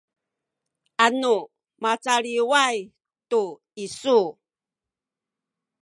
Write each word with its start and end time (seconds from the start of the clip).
anu 1.05 1.33
macaliw 1.81 2.51
tu 3.29 3.41
isu 3.83 4.19